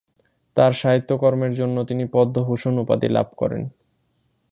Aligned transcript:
তার 0.57 0.71
সাহিত্যকর্মের 0.71 1.53
জন্য 1.55 1.77
তিনি 1.83 2.03
পদ্মভূষণ 2.05 2.73
উপাধি 2.77 3.07
লাভ 3.07 3.27
করেন। 3.37 3.61